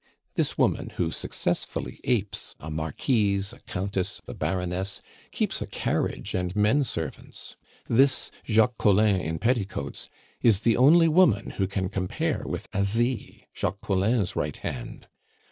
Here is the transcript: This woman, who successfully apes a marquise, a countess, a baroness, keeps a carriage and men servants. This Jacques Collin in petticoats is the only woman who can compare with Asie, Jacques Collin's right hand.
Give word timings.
This 0.33 0.57
woman, 0.57 0.89
who 0.97 1.11
successfully 1.11 1.99
apes 2.05 2.55
a 2.59 2.71
marquise, 2.71 3.53
a 3.53 3.59
countess, 3.59 4.19
a 4.27 4.33
baroness, 4.33 4.99
keeps 5.29 5.61
a 5.61 5.67
carriage 5.67 6.33
and 6.33 6.55
men 6.55 6.83
servants. 6.83 7.55
This 7.87 8.31
Jacques 8.43 8.79
Collin 8.79 9.21
in 9.21 9.37
petticoats 9.37 10.09
is 10.41 10.61
the 10.61 10.75
only 10.75 11.07
woman 11.07 11.51
who 11.51 11.67
can 11.67 11.87
compare 11.87 12.41
with 12.47 12.67
Asie, 12.73 13.45
Jacques 13.53 13.81
Collin's 13.81 14.35
right 14.35 14.57
hand. 14.57 15.07